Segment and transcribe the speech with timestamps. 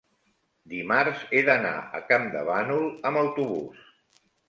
[0.73, 3.89] dimarts he d'anar a Campdevànol amb autobús.